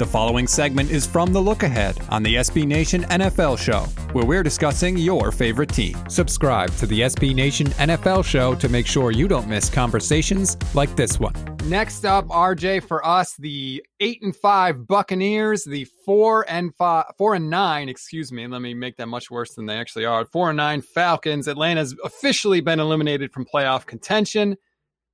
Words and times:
The 0.00 0.06
following 0.06 0.46
segment 0.46 0.90
is 0.90 1.06
from 1.06 1.30
The 1.30 1.42
Look 1.42 1.62
Ahead 1.62 2.00
on 2.08 2.22
the 2.22 2.36
SB 2.36 2.66
Nation 2.66 3.02
NFL 3.02 3.58
Show, 3.58 3.80
where 4.14 4.24
we're 4.24 4.42
discussing 4.42 4.96
your 4.96 5.30
favorite 5.30 5.68
team. 5.68 5.94
Subscribe 6.08 6.74
to 6.76 6.86
the 6.86 7.00
SB 7.00 7.34
Nation 7.34 7.66
NFL 7.72 8.24
Show 8.24 8.54
to 8.54 8.68
make 8.70 8.86
sure 8.86 9.10
you 9.10 9.28
don't 9.28 9.46
miss 9.46 9.68
conversations 9.68 10.56
like 10.74 10.96
this 10.96 11.20
one. 11.20 11.34
Next 11.66 12.06
up, 12.06 12.26
RJ, 12.28 12.84
for 12.84 13.06
us, 13.06 13.34
the 13.36 13.84
eight 14.00 14.22
and 14.22 14.34
five 14.34 14.86
Buccaneers, 14.86 15.64
the 15.64 15.86
four 16.06 16.46
and 16.48 16.74
five, 16.76 17.04
four 17.18 17.34
and 17.34 17.50
nine, 17.50 17.90
excuse 17.90 18.32
me. 18.32 18.46
Let 18.46 18.62
me 18.62 18.72
make 18.72 18.96
that 18.96 19.08
much 19.08 19.30
worse 19.30 19.52
than 19.52 19.66
they 19.66 19.76
actually 19.76 20.06
are. 20.06 20.24
Four 20.24 20.48
and 20.48 20.56
nine 20.56 20.80
Falcons. 20.80 21.46
Atlanta's 21.46 21.94
officially 22.02 22.62
been 22.62 22.80
eliminated 22.80 23.32
from 23.32 23.44
playoff 23.44 23.84
contention. 23.84 24.56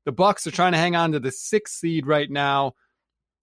The 0.05 0.13
Bucs 0.13 0.47
are 0.47 0.53
trying 0.53 0.75
to 0.75 0.79
hang 0.79 0.95
on 0.95 1.11
to 1.11 1.19
the 1.19 1.33
sixth 1.33 1.75
seed 1.75 2.07
right 2.07 2.31
now. 2.31 2.75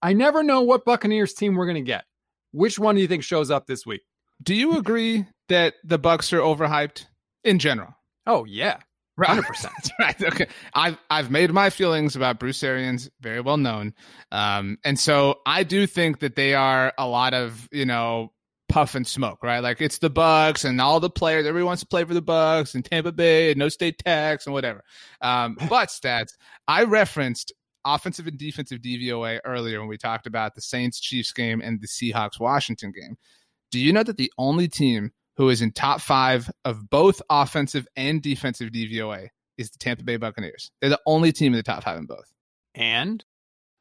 I 0.04 0.12
never 0.14 0.44
know 0.44 0.62
what 0.62 0.84
Buccaneers 0.84 1.34
team 1.34 1.56
we're 1.56 1.66
going 1.66 1.76
to 1.76 1.82
get. 1.82 2.04
Which 2.52 2.78
one 2.78 2.96
do 2.96 3.02
you 3.02 3.08
think 3.08 3.24
shows 3.24 3.50
up 3.50 3.66
this 3.66 3.86
week? 3.86 4.02
Do 4.44 4.54
you 4.54 4.78
agree 4.78 5.26
that 5.48 5.76
the 5.84 5.98
Bucs 5.98 6.34
are 6.34 6.40
overhyped 6.40 7.06
in 7.46 7.58
general? 7.58 7.96
Oh 8.28 8.44
yeah, 8.44 8.80
hundred 9.18 9.44
percent. 9.48 9.92
Right. 10.00 10.22
Okay. 10.22 10.48
I've 10.74 10.98
I've 11.10 11.32
made 11.32 11.52
my 11.54 11.70
feelings 11.70 12.16
about 12.16 12.38
Bruce 12.38 12.62
Arians 12.64 13.10
very 13.22 13.40
well 13.40 13.58
known, 13.58 13.94
um, 14.32 14.78
and 14.84 15.00
so 15.00 15.40
I 15.46 15.64
do 15.64 15.88
think 15.88 16.20
that 16.20 16.36
they 16.36 16.54
are 16.54 16.94
a 16.98 17.08
lot 17.08 17.34
of 17.34 17.70
you 17.72 17.86
know 17.86 18.34
puff 18.70 18.96
and 18.96 19.08
smoke, 19.08 19.44
right? 19.44 19.60
Like 19.60 19.82
it's 19.82 20.00
the 20.00 20.10
Bucs 20.10 20.66
and 20.66 20.82
all 20.82 21.00
the 21.00 21.10
players. 21.10 21.46
Everyone 21.46 21.68
wants 21.68 21.84
to 21.84 21.88
play 21.88 22.04
for 22.04 22.14
the 22.14 22.22
Bucs 22.22 22.76
and 22.76 22.84
Tampa 22.84 23.12
Bay 23.12 23.52
and 23.52 23.60
no 23.60 23.70
state 23.70 24.00
tax 24.00 24.46
and 24.46 24.54
whatever. 24.54 24.84
Um, 25.22 25.56
but 25.70 25.90
stats, 25.90 26.34
I 26.68 26.84
referenced 26.84 27.54
offensive 27.86 28.28
and 28.28 28.38
defensive 28.38 28.82
DVOA 28.82 29.40
earlier 29.46 29.80
when 29.80 29.90
we 29.90 29.98
talked 29.98 30.28
about 30.28 30.56
the 30.56 30.62
Saints 30.62 31.00
Chiefs 31.00 31.32
game 31.32 31.62
and 31.62 31.82
the 31.82 31.88
Seahawks 31.88 32.40
Washington 32.40 32.92
game. 32.92 33.18
Do 33.72 33.80
you 33.80 33.92
know 33.92 34.04
that 34.04 34.18
the 34.18 34.32
only 34.38 34.68
team 34.68 35.12
who 35.38 35.50
is 35.50 35.62
in 35.62 35.72
top 35.72 36.02
five 36.02 36.50
of 36.64 36.90
both 36.90 37.22
offensive 37.30 37.88
and 37.96 38.22
defensive 38.22 38.70
DVOA 38.70 39.30
is 39.58 39.72
the 39.72 39.80
Tampa 39.80 40.04
Bay 40.04 40.18
Buccaneers? 40.18 40.72
They're 40.80 40.90
the 40.90 41.02
only 41.06 41.32
team 41.32 41.54
in 41.54 41.58
the 41.58 41.64
top 41.64 41.84
five 41.84 41.98
in 41.98 42.06
both. 42.06 42.32
And 42.76 43.24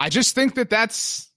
I 0.01 0.09
just 0.09 0.35
think 0.35 0.55
that 0.55 0.71
that's 0.71 1.31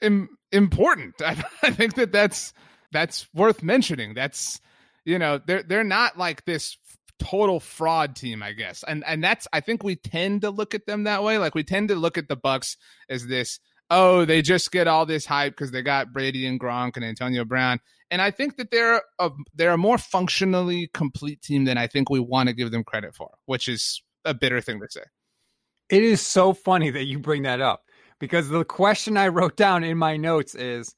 Im- 0.00 0.36
important. 0.50 1.14
I, 1.20 1.42
I 1.62 1.70
think 1.70 1.94
that 1.94 2.12
that's 2.12 2.52
that's 2.92 3.26
worth 3.34 3.62
mentioning. 3.62 4.14
That's 4.14 4.60
you 5.04 5.18
know 5.18 5.40
they're 5.44 5.62
they're 5.62 5.84
not 5.84 6.18
like 6.18 6.44
this 6.44 6.76
total 7.22 7.60
fraud 7.60 8.16
team, 8.16 8.42
I 8.42 8.52
guess. 8.52 8.84
And 8.86 9.04
and 9.06 9.22
that's 9.22 9.46
I 9.52 9.60
think 9.60 9.82
we 9.82 9.96
tend 9.96 10.42
to 10.42 10.50
look 10.50 10.74
at 10.74 10.86
them 10.86 11.04
that 11.04 11.22
way. 11.22 11.38
Like 11.38 11.54
we 11.54 11.64
tend 11.64 11.88
to 11.88 11.94
look 11.94 12.18
at 12.18 12.28
the 12.28 12.36
Bucs 12.36 12.76
as 13.08 13.26
this, 13.26 13.60
oh, 13.90 14.24
they 14.24 14.42
just 14.42 14.72
get 14.72 14.88
all 14.88 15.06
this 15.06 15.26
hype 15.26 15.52
because 15.52 15.70
they 15.70 15.82
got 15.82 16.12
Brady 16.12 16.46
and 16.46 16.58
Gronk 16.58 16.96
and 16.96 17.04
Antonio 17.04 17.44
Brown. 17.44 17.78
And 18.10 18.20
I 18.20 18.30
think 18.30 18.56
that 18.56 18.70
they're 18.70 19.02
a 19.18 19.30
they're 19.54 19.72
a 19.72 19.78
more 19.78 19.98
functionally 19.98 20.90
complete 20.92 21.42
team 21.42 21.64
than 21.64 21.78
I 21.78 21.86
think 21.86 22.10
we 22.10 22.20
want 22.20 22.48
to 22.48 22.54
give 22.54 22.70
them 22.70 22.84
credit 22.84 23.14
for, 23.14 23.30
which 23.46 23.68
is 23.68 24.02
a 24.24 24.34
bitter 24.34 24.60
thing 24.60 24.80
to 24.80 24.86
say. 24.90 25.02
It 25.88 26.02
is 26.02 26.20
so 26.20 26.52
funny 26.52 26.90
that 26.90 27.04
you 27.04 27.18
bring 27.18 27.42
that 27.42 27.60
up 27.60 27.84
because 28.18 28.48
the 28.48 28.64
question 28.64 29.16
I 29.16 29.28
wrote 29.28 29.56
down 29.56 29.84
in 29.84 29.98
my 29.98 30.16
notes 30.16 30.54
is 30.54 30.94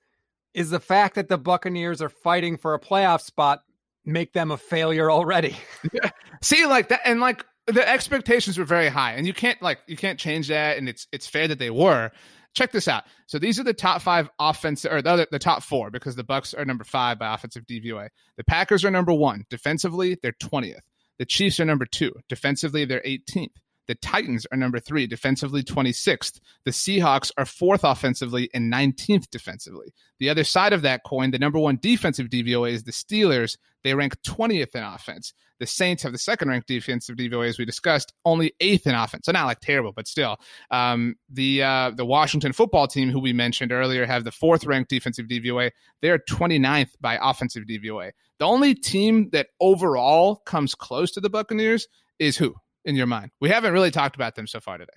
is 0.54 0.70
the 0.70 0.80
fact 0.80 1.16
that 1.16 1.28
the 1.28 1.38
Buccaneers 1.38 2.00
are 2.00 2.08
fighting 2.08 2.56
for 2.56 2.74
a 2.74 2.80
playoff 2.80 3.20
spot 3.20 3.62
make 4.04 4.32
them 4.32 4.50
a 4.50 4.56
failure 4.56 5.10
already. 5.10 5.56
See, 6.42 6.66
like 6.66 6.88
that, 6.88 7.00
and 7.04 7.20
like 7.20 7.44
the 7.66 7.88
expectations 7.88 8.59
were 8.59 8.65
very 8.65 8.88
high, 8.88 9.12
and 9.12 9.26
you 9.26 9.34
can't 9.34 9.60
like 9.62 9.78
you 9.87 9.97
can't 9.97 10.19
change 10.19 10.48
that, 10.48 10.76
and 10.76 10.88
it's 10.88 11.06
it's 11.12 11.26
fair 11.26 11.48
that 11.48 11.59
they 11.59 11.70
were. 11.70 12.10
Check 12.54 12.70
this 12.70 12.87
out. 12.87 13.03
So 13.26 13.41
these 13.41 13.59
are 13.59 13.65
the 13.65 13.75
top 13.75 14.00
five 14.00 14.31
offensive, 14.38 14.92
or 14.92 15.03
the, 15.03 15.10
other, 15.10 15.26
the 15.28 15.41
top 15.41 15.65
four, 15.65 15.91
because 15.91 16.15
the 16.15 16.22
Bucs 16.22 16.56
are 16.56 16.65
number 16.65 16.84
five 16.84 17.19
by 17.19 17.34
offensive 17.34 17.65
DVOA. 17.66 18.10
The 18.37 18.44
Packers 18.44 18.84
are 18.84 18.92
number 18.92 19.12
one 19.12 19.44
defensively; 19.50 20.16
they're 20.22 20.36
twentieth. 20.41 20.84
The 21.19 21.26
Chiefs 21.26 21.59
are 21.59 21.65
number 21.65 21.86
two 21.86 22.12
defensively; 22.28 22.84
they're 22.84 23.00
18th. 23.00 23.48
The 23.87 23.95
Titans 23.97 24.47
are 24.50 24.56
number 24.56 24.81
three, 24.81 25.06
defensively 25.06 25.62
26th. 25.62 26.41
The 26.65 26.71
Seahawks 26.71 27.31
are 27.37 27.45
fourth 27.45 27.84
offensively 27.84 28.49
and 28.55 28.72
19th 28.72 29.28
defensively. 29.31 29.93
The 30.19 30.31
other 30.31 30.45
side 30.45 30.72
of 30.72 30.83
that 30.83 31.03
coin, 31.05 31.31
the 31.31 31.39
number 31.39 31.59
one 31.59 31.78
defensive 31.81 32.28
DVOA 32.28 32.72
is 32.72 32.84
the 32.84 32.93
Steelers. 32.93 33.56
They 33.83 33.95
rank 33.95 34.17
20th 34.22 34.75
in 34.75 34.83
offense. 34.83 35.34
The 35.61 35.67
Saints 35.67 36.03
have 36.03 36.12
the 36.12 36.19
second 36.19 36.49
ranked 36.49 36.67
defensive 36.67 37.17
DVOA, 37.17 37.49
as 37.49 37.59
we 37.59 37.65
discussed, 37.65 38.12
only 38.25 38.55
eighth 38.61 38.87
in 38.87 38.95
offense. 38.95 39.27
So 39.27 39.33
not 39.33 39.47
like 39.47 39.61
terrible, 39.61 39.93
but 39.93 40.09
still. 40.09 40.37
Um, 40.71 41.15
the 41.31 41.62
uh, 41.62 41.91
the 41.91 42.05
Washington 42.05 42.53
football 42.53 42.89
team, 42.89 43.11
who 43.11 43.21
we 43.21 43.33
mentioned 43.33 43.71
earlier, 43.71 44.05
have 44.05 44.25
the 44.25 44.33
fourth 44.33 44.65
ranked 44.66 44.91
defensive 44.91 45.27
DVOA. 45.27 45.71
They're 46.03 46.19
29th 46.19 46.91
by 47.01 47.19
offensive 47.22 47.65
DVOA. 47.65 48.11
The 48.39 48.47
only 48.47 48.75
team 48.75 49.31
that 49.31 49.49
overall 49.61 50.37
comes 50.45 50.75
close 50.75 51.12
to 51.12 51.21
the 51.21 51.31
Buccaneers 51.31 51.87
is 52.19 52.37
who? 52.37 52.55
In 52.84 52.97
your 52.97 53.06
mind? 53.06 53.31
We 53.41 53.49
haven't 53.49 53.72
really 53.72 53.91
talked 53.91 54.17
about 54.17 54.34
them 54.34 54.47
so 54.47 54.61
far 54.61 54.78
today. 54.78 54.93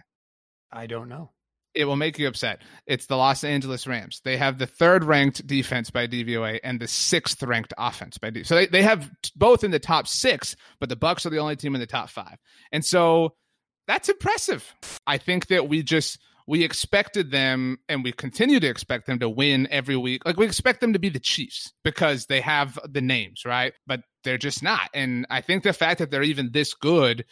I 0.72 0.88
don't 0.88 1.10
know. 1.10 1.32
It 1.74 1.86
will 1.86 1.96
make 1.96 2.18
you 2.18 2.28
upset. 2.28 2.62
It's 2.88 3.06
the 3.06 3.18
Los 3.18 3.44
Angeles 3.44 3.86
Rams. 3.86 4.20
They 4.24 4.36
have 4.36 4.58
the 4.58 4.66
third 4.66 5.04
ranked 5.04 5.46
defense 5.46 5.92
by 5.92 6.08
DVOA 6.08 6.60
and 6.64 6.80
the 6.80 6.88
sixth 6.88 7.42
ranked 7.44 7.74
offense 7.78 8.18
by 8.18 8.32
D. 8.32 8.44
So 8.44 8.56
they, 8.56 8.66
they 8.66 8.82
have 8.82 9.12
both 9.36 9.64
in 9.64 9.72
the 9.72 9.80
top 9.80 10.08
six, 10.08 10.56
but 10.80 10.90
the 10.90 10.96
Bucs 10.96 11.26
are 11.26 11.30
the 11.30 11.38
only 11.38 11.56
team 11.56 11.76
in 11.76 11.82
the 11.82 11.88
top 11.88 12.10
five. 12.10 12.38
And 12.72 12.84
so 12.84 13.36
that's 13.86 14.10
impressive. 14.10 14.74
I 15.06 15.18
think 15.18 15.48
that 15.48 15.70
we 15.70 15.84
just 15.84 16.20
we 16.48 16.64
expected 16.64 17.30
them 17.30 17.78
and 17.90 18.04
we 18.04 18.14
continue 18.14 18.60
to 18.60 18.68
expect 18.68 19.06
them 19.06 19.20
to 19.20 19.30
win 19.30 19.68
every 19.70 19.98
week. 19.98 20.26
Like 20.26 20.38
we 20.38 20.46
expect 20.46 20.80
them 20.80 20.94
to 20.94 21.00
be 21.00 21.10
the 21.10 21.20
Chiefs 21.20 21.74
because 21.84 22.26
they 22.26 22.40
have 22.42 22.80
the 22.90 23.02
names, 23.02 23.44
right? 23.46 23.74
But 23.86 24.02
they're 24.24 24.38
just 24.38 24.64
not. 24.64 24.90
And 24.94 25.28
I 25.30 25.42
think 25.42 25.64
the 25.64 25.74
fact 25.74 26.00
that 26.00 26.10
they're 26.10 26.24
even 26.24 26.52
this 26.54 26.74
good 26.74 27.26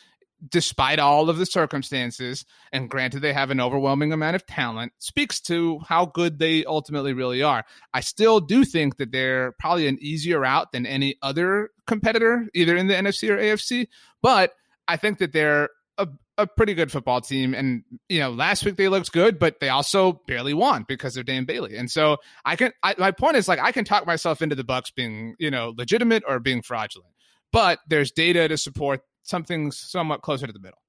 despite 0.47 0.99
all 0.99 1.29
of 1.29 1.37
the 1.37 1.45
circumstances, 1.45 2.45
and 2.71 2.89
granted 2.89 3.21
they 3.21 3.33
have 3.33 3.51
an 3.51 3.61
overwhelming 3.61 4.11
amount 4.11 4.35
of 4.35 4.45
talent, 4.45 4.91
speaks 4.99 5.39
to 5.41 5.79
how 5.87 6.05
good 6.05 6.39
they 6.39 6.65
ultimately 6.65 7.13
really 7.13 7.41
are. 7.41 7.63
I 7.93 8.01
still 8.01 8.39
do 8.39 8.65
think 8.65 8.97
that 8.97 9.11
they're 9.11 9.53
probably 9.53 9.87
an 9.87 9.97
easier 10.01 10.39
route 10.39 10.71
than 10.71 10.85
any 10.85 11.15
other 11.21 11.69
competitor, 11.87 12.47
either 12.53 12.75
in 12.75 12.87
the 12.87 12.93
NFC 12.93 13.29
or 13.29 13.37
AFC. 13.37 13.87
But 14.21 14.53
I 14.87 14.97
think 14.97 15.19
that 15.19 15.31
they're 15.31 15.69
a, 15.97 16.07
a 16.37 16.47
pretty 16.47 16.73
good 16.73 16.91
football 16.91 17.21
team. 17.21 17.53
And, 17.53 17.83
you 18.09 18.19
know, 18.19 18.31
last 18.31 18.65
week 18.65 18.75
they 18.75 18.89
looked 18.89 19.11
good, 19.11 19.39
but 19.39 19.59
they 19.59 19.69
also 19.69 20.21
barely 20.27 20.53
won 20.53 20.85
because 20.87 21.17
of 21.17 21.25
Dan 21.25 21.45
Bailey. 21.45 21.77
And 21.77 21.89
so 21.89 22.17
I 22.43 22.55
can, 22.55 22.71
I, 22.83 22.95
my 22.97 23.11
point 23.11 23.37
is 23.37 23.47
like, 23.47 23.59
I 23.59 23.71
can 23.71 23.85
talk 23.85 24.05
myself 24.05 24.41
into 24.41 24.55
the 24.55 24.63
Bucs 24.63 24.93
being, 24.93 25.35
you 25.39 25.49
know, 25.49 25.73
legitimate 25.77 26.23
or 26.27 26.39
being 26.39 26.61
fraudulent. 26.61 27.13
But 27.51 27.79
there's 27.87 28.11
data 28.11 28.47
to 28.49 28.57
support 28.57 29.01
something 29.25 29.71
somewhat 29.71 30.21
closer 30.21 30.47
to 30.47 30.53
the 30.53 30.59
middle. 30.59 30.81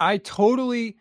I 0.00 0.18
totally 0.18 0.96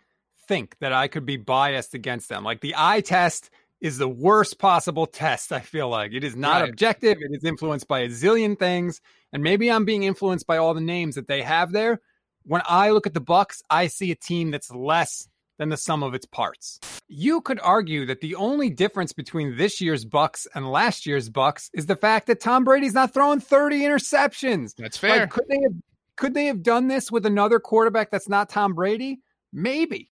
think 0.48 0.75
that 0.80 0.92
I 0.92 1.07
could 1.07 1.25
be 1.25 1.38
biased 1.38 1.94
against 1.94 2.30
them. 2.30 2.44
Like 2.44 2.62
the 2.62 2.75
eye 2.77 3.01
test 3.01 3.50
is 3.80 3.98
the 3.98 4.09
worst 4.09 4.57
possible 4.57 5.06
test, 5.06 5.51
I 5.51 5.59
feel 5.59 5.88
like. 5.88 6.13
It 6.13 6.24
is 6.24 6.36
not 6.36 6.62
right. 6.62 6.69
objective, 6.69 7.18
it 7.21 7.36
is 7.36 7.44
influenced 7.44 7.88
by 7.88 8.00
a 8.00 8.09
zillion 8.09 8.57
things, 8.57 9.01
and 9.31 9.44
maybe 9.44 9.71
I'm 9.71 9.86
being 9.86 10.04
influenced 10.04 10.48
by 10.48 10.57
all 10.57 10.74
the 10.74 10.81
names 10.81 11.15
that 11.15 11.27
they 11.27 11.44
have 11.44 11.71
there. 11.71 12.01
When 12.44 12.62
I 12.68 12.89
look 12.89 13.06
at 13.06 13.13
the 13.13 13.21
Bucs, 13.21 13.62
I 13.69 13.88
see 13.88 14.09
a 14.12 14.15
team 14.15 14.51
that's 14.51 14.71
less 14.71 15.27
than 15.59 15.69
the 15.69 15.77
sum 15.77 16.01
of 16.01 16.13
its 16.13 16.25
parts. 16.25 16.80
You 17.07 17.42
could 17.42 17.59
argue 17.59 18.06
that 18.06 18.21
the 18.21 18.36
only 18.36 18.69
difference 18.69 19.12
between 19.12 19.57
this 19.57 19.81
year's 19.81 20.06
Bucs 20.06 20.48
and 20.56 20.71
last 20.71 21.06
year's 21.06 21.30
Bucs 21.30 21.69
is 21.74 21.88
the 21.88 21.95
fact 21.95 22.27
that 22.27 22.39
Tom 22.39 22.63
Brady's 22.63 22.94
not 22.94 23.13
throwing 23.13 23.39
30 23.39 23.81
interceptions. 23.81 24.75
That's 24.75 24.98
fair. 24.98 25.21
Like, 25.21 25.30
could 25.31 25.45
they 25.50 25.59
have 25.63 25.74
could 26.18 26.34
they 26.34 26.46
have 26.46 26.64
done 26.64 26.88
this 26.88 27.12
with 27.12 27.25
another 27.25 27.60
quarterback 27.60 28.12
that's 28.12 28.30
not 28.30 28.50
Tom 28.50 28.74
Brady? 28.74 29.22
Maybe. 29.54 30.12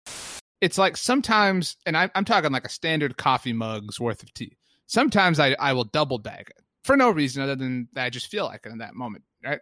It's 0.60 0.76
like 0.76 0.96
sometimes, 0.96 1.76
and 1.86 1.96
I, 1.96 2.10
I'm 2.14 2.24
talking 2.24 2.52
like 2.52 2.66
a 2.66 2.70
standard 2.70 3.16
coffee 3.16 3.52
mug's 3.52 4.00
worth 4.00 4.22
of 4.22 4.32
tea. 4.34 4.56
Sometimes 4.86 5.38
I, 5.38 5.54
I 5.58 5.72
will 5.72 5.84
double 5.84 6.18
bag 6.18 6.50
it 6.50 6.62
for 6.84 6.96
no 6.96 7.10
reason 7.10 7.42
other 7.42 7.54
than 7.54 7.88
that 7.92 8.04
I 8.04 8.10
just 8.10 8.26
feel 8.26 8.46
like 8.46 8.66
it 8.66 8.72
in 8.72 8.78
that 8.78 8.94
moment, 8.94 9.24
right? 9.44 9.60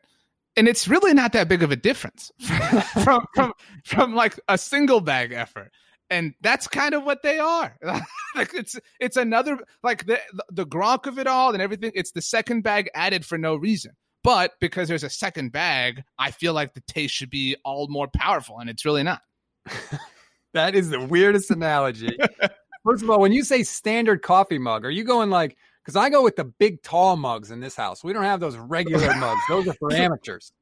And 0.56 0.67
it's 0.67 0.88
really 0.88 1.14
not 1.14 1.32
that 1.35 1.49
big 1.49 1.62
of 1.62 1.70
a 1.70 1.76
difference 1.76 2.32
from 3.05 3.25
from 3.35 3.52
from 3.85 4.14
like 4.14 4.40
a 4.49 4.58
single 4.58 5.00
bag 5.00 5.32
effort 5.32 5.70
and 6.11 6.35
that's 6.40 6.67
kind 6.67 6.94
of 6.94 7.05
what 7.05 7.23
they 7.23 7.38
are. 7.38 7.76
like 8.35 8.55
it's 8.55 8.79
it's 9.00 9.17
another 9.17 9.58
like 9.82 10.06
the 10.06 10.19
the 10.50 10.67
Gronk 10.67 11.06
of 11.06 11.19
it 11.19 11.26
all 11.26 11.52
and 11.52 11.62
everything. 11.62 11.93
It's 11.94 12.12
the 12.12 12.23
second 12.23 12.62
bag 12.62 12.90
added 12.94 13.25
for 13.25 13.38
no 13.38 13.56
reason, 13.56 13.93
but 14.24 14.52
because 14.60 14.88
there's 14.88 15.04
a 15.04 15.10
second 15.10 15.52
bag, 15.52 16.02
I 16.18 16.30
feel 16.30 16.52
like 16.52 16.74
the 16.74 16.82
taste 16.82 17.14
should 17.14 17.30
be 17.30 17.56
all 17.64 17.88
more 17.88 18.08
powerful, 18.08 18.58
and 18.58 18.68
it's 18.68 18.84
really 18.84 19.02
not. 19.02 19.22
that 20.54 20.74
is 20.74 20.90
the 20.90 21.00
weirdest 21.00 21.50
analogy. 21.50 22.16
First 22.84 23.02
of 23.02 23.10
all, 23.10 23.20
when 23.20 23.32
you 23.32 23.44
say 23.44 23.62
standard 23.62 24.22
coffee 24.22 24.58
mug, 24.58 24.84
are 24.84 24.90
you 24.90 25.04
going 25.04 25.30
like? 25.30 25.56
Because 25.84 25.96
I 25.96 26.10
go 26.10 26.22
with 26.22 26.36
the 26.36 26.44
big 26.44 26.82
tall 26.82 27.16
mugs 27.16 27.50
in 27.50 27.60
this 27.60 27.74
house. 27.74 28.04
We 28.04 28.12
don't 28.12 28.24
have 28.24 28.40
those 28.40 28.56
regular 28.56 29.14
mugs; 29.16 29.40
those 29.48 29.68
are 29.68 29.74
for 29.74 29.92
amateurs. 29.92 30.52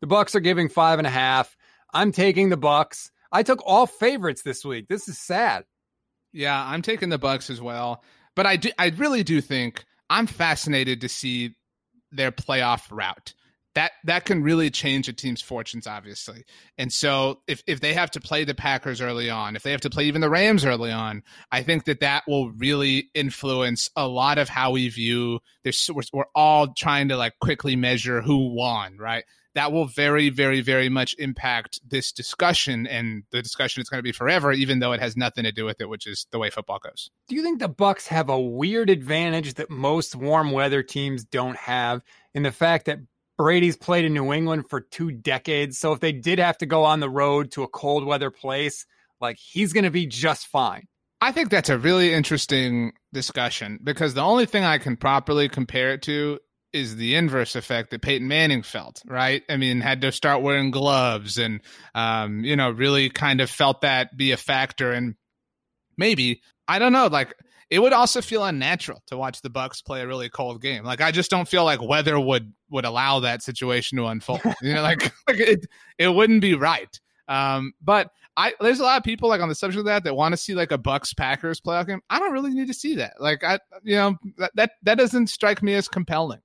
The 0.00 0.06
Bucs 0.06 0.34
are 0.34 0.40
giving 0.40 0.68
five 0.68 0.98
and 0.98 1.06
a 1.06 1.10
half. 1.10 1.56
I'm 1.94 2.12
taking 2.12 2.48
the 2.48 2.58
Bucs. 2.58 3.10
I 3.30 3.42
took 3.42 3.62
all 3.64 3.86
favorites 3.86 4.42
this 4.42 4.64
week. 4.64 4.88
This 4.88 5.08
is 5.08 5.18
sad. 5.18 5.64
Yeah, 6.32 6.60
I'm 6.60 6.82
taking 6.82 7.08
the 7.08 7.18
Bucs 7.18 7.50
as 7.50 7.60
well. 7.60 8.02
But 8.34 8.46
I 8.46 8.56
do 8.56 8.70
I 8.78 8.88
really 8.88 9.22
do 9.22 9.40
think 9.40 9.84
I'm 10.10 10.26
fascinated 10.26 11.00
to 11.02 11.08
see 11.08 11.54
their 12.12 12.30
playoff 12.32 12.82
route. 12.90 13.34
That 13.74 13.92
that 14.04 14.24
can 14.24 14.42
really 14.42 14.70
change 14.70 15.08
a 15.08 15.12
team's 15.12 15.40
fortunes, 15.40 15.86
obviously. 15.86 16.44
And 16.76 16.92
so 16.92 17.40
if 17.46 17.62
if 17.66 17.80
they 17.80 17.94
have 17.94 18.10
to 18.12 18.20
play 18.20 18.44
the 18.44 18.54
Packers 18.54 19.00
early 19.00 19.30
on, 19.30 19.56
if 19.56 19.62
they 19.62 19.70
have 19.70 19.80
to 19.82 19.90
play 19.90 20.04
even 20.04 20.20
the 20.20 20.28
Rams 20.30 20.64
early 20.64 20.92
on, 20.92 21.22
I 21.50 21.62
think 21.62 21.84
that 21.84 22.00
that 22.00 22.24
will 22.26 22.50
really 22.52 23.10
influence 23.14 23.88
a 23.96 24.06
lot 24.06 24.38
of 24.38 24.48
how 24.48 24.72
we 24.72 24.88
view 24.88 25.40
this. 25.64 25.88
We're, 25.88 26.02
we're 26.12 26.24
all 26.34 26.74
trying 26.74 27.08
to 27.08 27.16
like 27.16 27.34
quickly 27.40 27.76
measure 27.76 28.20
who 28.20 28.54
won, 28.54 28.98
right? 28.98 29.24
that 29.54 29.72
will 29.72 29.84
very, 29.84 30.30
very, 30.30 30.60
very 30.60 30.88
much 30.88 31.14
impact 31.18 31.80
this 31.86 32.12
discussion 32.12 32.86
and 32.86 33.24
the 33.32 33.42
discussion 33.42 33.82
is 33.82 33.88
going 33.88 33.98
to 33.98 34.02
be 34.02 34.12
forever, 34.12 34.52
even 34.52 34.78
though 34.78 34.92
it 34.92 35.00
has 35.00 35.16
nothing 35.16 35.44
to 35.44 35.52
do 35.52 35.64
with 35.64 35.80
it, 35.80 35.88
which 35.88 36.06
is 36.06 36.26
the 36.30 36.38
way 36.38 36.50
football 36.50 36.78
goes. 36.78 37.10
Do 37.28 37.34
you 37.34 37.42
think 37.42 37.60
the 37.60 37.68
Bucs 37.68 38.06
have 38.08 38.28
a 38.28 38.40
weird 38.40 38.88
advantage 38.88 39.54
that 39.54 39.70
most 39.70 40.14
warm 40.16 40.52
weather 40.52 40.82
teams 40.82 41.24
don't 41.24 41.56
have 41.56 42.02
in 42.34 42.42
the 42.42 42.52
fact 42.52 42.86
that 42.86 42.98
Brady's 43.42 43.76
played 43.76 44.04
in 44.04 44.14
New 44.14 44.32
England 44.32 44.70
for 44.70 44.80
two 44.80 45.10
decades? 45.10 45.76
So 45.76 45.92
if 45.92 45.98
they 45.98 46.12
did 46.12 46.38
have 46.38 46.58
to 46.58 46.66
go 46.66 46.84
on 46.84 47.00
the 47.00 47.10
road 47.10 47.50
to 47.52 47.64
a 47.64 47.68
cold 47.68 48.04
weather 48.04 48.30
place, 48.30 48.86
like 49.20 49.36
he's 49.36 49.72
going 49.72 49.82
to 49.82 49.90
be 49.90 50.06
just 50.06 50.46
fine. 50.46 50.86
I 51.20 51.32
think 51.32 51.50
that's 51.50 51.68
a 51.68 51.76
really 51.76 52.14
interesting 52.14 52.92
discussion 53.12 53.80
because 53.82 54.14
the 54.14 54.20
only 54.20 54.46
thing 54.46 54.62
I 54.62 54.78
can 54.78 54.96
properly 54.96 55.48
compare 55.48 55.92
it 55.92 56.02
to 56.02 56.38
is 56.72 56.94
the 56.94 57.16
inverse 57.16 57.56
effect 57.56 57.90
that 57.90 58.02
Peyton 58.02 58.28
Manning 58.28 58.62
felt, 58.62 59.02
right? 59.06 59.42
I 59.48 59.56
mean, 59.56 59.80
had 59.80 60.02
to 60.02 60.12
start 60.12 60.42
wearing 60.42 60.70
gloves 60.70 61.36
and, 61.36 61.62
um, 61.96 62.44
you 62.44 62.54
know, 62.54 62.70
really 62.70 63.10
kind 63.10 63.40
of 63.40 63.50
felt 63.50 63.80
that 63.80 64.16
be 64.16 64.30
a 64.30 64.36
factor. 64.36 64.92
And 64.92 65.16
maybe, 65.98 66.42
I 66.68 66.78
don't 66.78 66.92
know, 66.92 67.08
like 67.08 67.34
it 67.72 67.78
would 67.78 67.94
also 67.94 68.20
feel 68.20 68.44
unnatural 68.44 69.02
to 69.06 69.16
watch 69.16 69.40
the 69.40 69.48
Bucs 69.48 69.82
play 69.82 70.02
a 70.02 70.06
really 70.06 70.28
cold 70.28 70.60
game. 70.60 70.84
Like 70.84 71.00
I 71.00 71.10
just 71.10 71.30
don't 71.30 71.48
feel 71.48 71.64
like 71.64 71.80
weather 71.80 72.20
would 72.20 72.52
would 72.70 72.84
allow 72.84 73.20
that 73.20 73.42
situation 73.42 73.96
to 73.96 74.06
unfold. 74.06 74.42
You 74.62 74.74
know, 74.74 74.82
like, 74.82 75.02
like 75.28 75.40
it 75.40 75.66
it 75.96 76.08
wouldn't 76.08 76.42
be 76.42 76.54
right. 76.54 77.00
Um, 77.28 77.72
but 77.80 78.10
I 78.36 78.52
there's 78.60 78.80
a 78.80 78.84
lot 78.84 78.98
of 78.98 79.04
people 79.04 79.30
like 79.30 79.40
on 79.40 79.48
the 79.48 79.54
subject 79.54 79.78
of 79.78 79.84
that 79.86 80.04
that 80.04 80.14
want 80.14 80.34
to 80.34 80.36
see 80.36 80.54
like 80.54 80.70
a 80.70 80.76
Bucs 80.76 81.16
Packers 81.16 81.62
playoff 81.62 81.86
game. 81.86 82.02
I 82.10 82.18
don't 82.18 82.32
really 82.32 82.52
need 82.52 82.66
to 82.66 82.74
see 82.74 82.96
that. 82.96 83.14
Like 83.18 83.42
I, 83.42 83.58
you 83.82 83.96
know, 83.96 84.18
that 84.36 84.52
that, 84.54 84.70
that 84.82 84.98
doesn't 84.98 85.28
strike 85.28 85.62
me 85.62 85.72
as 85.72 85.88
compelling 85.88 86.40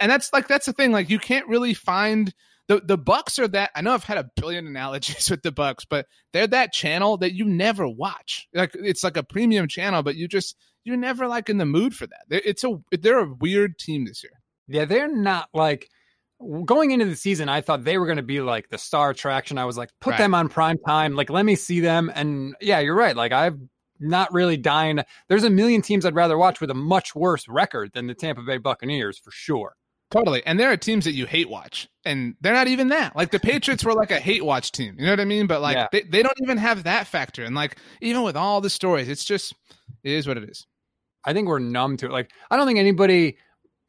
and 0.00 0.10
that's 0.10 0.32
like 0.32 0.48
that's 0.48 0.66
the 0.66 0.72
thing. 0.72 0.92
Like 0.92 1.10
you 1.10 1.18
can't 1.18 1.46
really 1.46 1.74
find 1.74 2.32
the 2.70 2.80
the 2.84 2.96
Bucs 2.96 3.40
are 3.40 3.48
that. 3.48 3.72
I 3.74 3.80
know 3.80 3.92
I've 3.92 4.04
had 4.04 4.16
a 4.16 4.30
billion 4.36 4.64
analogies 4.64 5.28
with 5.30 5.42
the 5.42 5.50
Bucs, 5.50 5.84
but 5.88 6.06
they're 6.32 6.46
that 6.46 6.72
channel 6.72 7.16
that 7.16 7.34
you 7.34 7.44
never 7.44 7.88
watch. 7.88 8.46
Like 8.54 8.70
it's 8.74 9.02
like 9.02 9.16
a 9.16 9.24
premium 9.24 9.66
channel, 9.66 10.04
but 10.04 10.14
you 10.14 10.28
just 10.28 10.56
you're 10.84 10.96
never 10.96 11.26
like 11.26 11.48
in 11.48 11.58
the 11.58 11.66
mood 11.66 11.96
for 11.96 12.06
that. 12.06 12.26
It's 12.30 12.62
a 12.62 12.80
they're 12.92 13.18
a 13.18 13.34
weird 13.34 13.76
team 13.78 14.04
this 14.04 14.22
year. 14.22 14.40
Yeah, 14.68 14.84
they're 14.84 15.12
not 15.12 15.48
like 15.52 15.88
going 16.64 16.92
into 16.92 17.06
the 17.06 17.16
season. 17.16 17.48
I 17.48 17.60
thought 17.60 17.82
they 17.82 17.98
were 17.98 18.06
going 18.06 18.18
to 18.18 18.22
be 18.22 18.40
like 18.40 18.68
the 18.68 18.78
star 18.78 19.10
attraction. 19.10 19.58
I 19.58 19.64
was 19.64 19.76
like, 19.76 19.90
put 20.00 20.12
right. 20.12 20.18
them 20.18 20.32
on 20.32 20.48
prime 20.48 20.78
time. 20.86 21.16
Like, 21.16 21.28
let 21.28 21.44
me 21.44 21.56
see 21.56 21.80
them. 21.80 22.10
And 22.14 22.54
yeah, 22.60 22.78
you're 22.78 22.94
right. 22.94 23.16
Like 23.16 23.32
I've 23.32 23.58
not 23.98 24.32
really 24.32 24.56
dying. 24.56 25.00
There's 25.28 25.42
a 25.42 25.50
million 25.50 25.82
teams 25.82 26.06
I'd 26.06 26.14
rather 26.14 26.38
watch 26.38 26.60
with 26.60 26.70
a 26.70 26.74
much 26.74 27.16
worse 27.16 27.48
record 27.48 27.90
than 27.94 28.06
the 28.06 28.14
Tampa 28.14 28.42
Bay 28.42 28.58
Buccaneers 28.58 29.18
for 29.18 29.32
sure. 29.32 29.74
Totally. 30.10 30.44
And 30.44 30.58
there 30.58 30.72
are 30.72 30.76
teams 30.76 31.04
that 31.04 31.12
you 31.12 31.24
hate 31.24 31.48
watch, 31.48 31.88
and 32.04 32.34
they're 32.40 32.52
not 32.52 32.66
even 32.66 32.88
that. 32.88 33.14
Like 33.14 33.30
the 33.30 33.38
Patriots 33.38 33.84
were 33.84 33.94
like 33.94 34.10
a 34.10 34.18
hate 34.18 34.44
watch 34.44 34.72
team. 34.72 34.96
You 34.98 35.04
know 35.04 35.12
what 35.12 35.20
I 35.20 35.24
mean? 35.24 35.46
But 35.46 35.60
like 35.60 35.76
yeah. 35.76 35.86
they, 35.92 36.02
they 36.02 36.22
don't 36.22 36.36
even 36.42 36.58
have 36.58 36.82
that 36.82 37.06
factor. 37.06 37.44
And 37.44 37.54
like 37.54 37.76
even 38.00 38.22
with 38.22 38.36
all 38.36 38.60
the 38.60 38.70
stories, 38.70 39.08
it's 39.08 39.24
just 39.24 39.54
it 40.02 40.12
is 40.12 40.26
what 40.26 40.36
it 40.36 40.48
is. 40.48 40.66
I 41.24 41.32
think 41.32 41.46
we're 41.46 41.60
numb 41.60 41.96
to 41.98 42.06
it. 42.06 42.12
Like 42.12 42.32
I 42.50 42.56
don't 42.56 42.66
think 42.66 42.80
anybody 42.80 43.36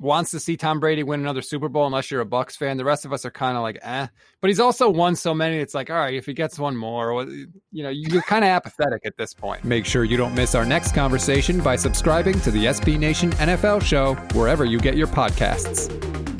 wants 0.01 0.31
to 0.31 0.39
see 0.39 0.57
Tom 0.57 0.79
Brady 0.79 1.03
win 1.03 1.19
another 1.19 1.41
Super 1.41 1.69
Bowl 1.69 1.85
unless 1.85 2.09
you're 2.09 2.21
a 2.21 2.25
Bucs 2.25 2.57
fan. 2.57 2.75
The 2.75 2.83
rest 2.83 3.05
of 3.05 3.13
us 3.13 3.23
are 3.23 3.31
kind 3.31 3.55
of 3.55 3.63
like, 3.63 3.77
eh. 3.83 4.07
But 4.41 4.49
he's 4.49 4.59
also 4.59 4.89
won 4.89 5.15
so 5.15 5.33
many. 5.33 5.57
It's 5.57 5.75
like, 5.75 5.89
all 5.89 5.97
right, 5.97 6.15
if 6.15 6.25
he 6.25 6.33
gets 6.33 6.57
one 6.57 6.75
more, 6.75 7.23
you 7.23 7.83
know, 7.83 7.89
you're 7.89 8.23
kind 8.23 8.43
of 8.43 8.49
apathetic 8.49 9.05
at 9.05 9.15
this 9.17 9.33
point. 9.33 9.63
Make 9.63 9.85
sure 9.85 10.03
you 10.03 10.17
don't 10.17 10.33
miss 10.33 10.55
our 10.55 10.65
next 10.65 10.95
conversation 10.95 11.61
by 11.61 11.75
subscribing 11.75 12.41
to 12.41 12.51
the 12.51 12.65
SB 12.65 12.97
Nation 12.97 13.31
NFL 13.33 13.83
show 13.83 14.15
wherever 14.33 14.65
you 14.65 14.79
get 14.79 14.97
your 14.97 15.07
podcasts. 15.07 16.30